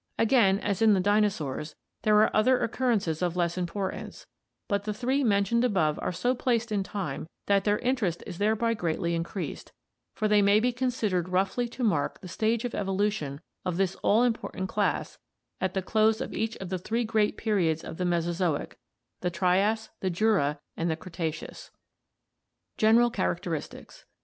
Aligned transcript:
Again 0.17 0.57
as 0.57 0.81
in 0.81 0.93
the 0.93 0.99
dino 0.99 1.27
saurs, 1.29 1.75
there 2.01 2.17
are 2.23 2.35
other 2.35 2.57
occurrences 2.59 3.21
of 3.21 3.35
less 3.37 3.55
importance, 3.55 4.25
but 4.67 4.85
the 4.85 4.95
three 4.95 5.23
mentioned 5.23 5.63
above 5.63 5.99
are 6.01 6.11
so 6.11 6.33
placed 6.33 6.71
in 6.71 6.81
time 6.81 7.27
that 7.45 7.65
their 7.65 7.77
interest 7.77 8.23
is 8.25 8.39
thereby 8.39 8.73
greatly 8.73 9.13
increased, 9.13 9.71
for 10.15 10.27
they 10.27 10.41
may 10.41 10.59
be 10.59 10.71
considered 10.71 11.29
roughly 11.29 11.67
to 11.69 11.83
mark 11.83 12.19
the 12.19 12.27
stage 12.27 12.65
of 12.65 12.73
evolution 12.73 13.41
of 13.63 13.77
this 13.77 13.93
all 13.97 14.23
important 14.23 14.67
class 14.69 15.19
at 15.61 15.75
the 15.75 15.83
close 15.83 16.19
of 16.19 16.33
each 16.33 16.57
of 16.57 16.69
the 16.69 16.79
three 16.79 17.03
great 17.03 17.37
periods 17.37 17.83
of 17.83 17.97
the 17.97 18.05
Mesozoic— 18.05 18.79
the 19.21 19.29
Trias, 19.29 19.91
the 19.99 20.09
Jura, 20.09 20.59
and 20.75 20.89
the 20.89 20.95
Cretaceous. 20.97 21.69
General 22.75 23.11
Characteristics. 23.11 24.05